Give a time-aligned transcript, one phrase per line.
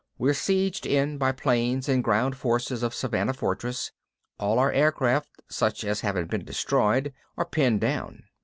[0.17, 3.91] We're sieged in by planes and ground forces of Savannah Fortress.
[4.39, 8.23] All our aircraft, such as haven't been destroyed, are pinned down.